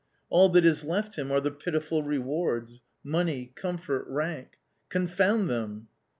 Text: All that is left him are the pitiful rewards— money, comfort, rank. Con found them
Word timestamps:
All 0.31 0.49
that 0.49 0.65
is 0.65 0.83
left 0.83 1.15
him 1.15 1.31
are 1.31 1.39
the 1.39 1.51
pitiful 1.51 2.01
rewards— 2.01 2.79
money, 3.03 3.51
comfort, 3.53 4.07
rank. 4.07 4.57
Con 4.89 5.05
found 5.05 5.47
them 5.47 5.89